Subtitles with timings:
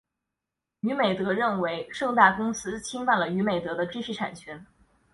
[0.79, 4.65] 娱美德认为盛大公司侵犯了娱美德的知识产权。